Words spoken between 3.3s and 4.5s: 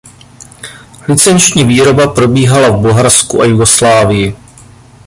a Jugoslávii.